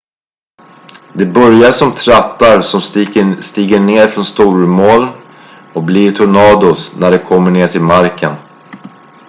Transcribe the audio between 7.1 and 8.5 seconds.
de kommer ner till marken.